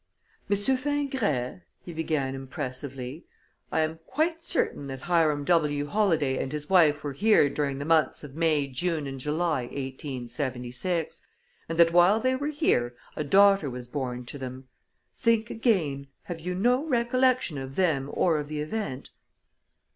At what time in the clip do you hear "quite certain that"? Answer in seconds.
4.07-5.01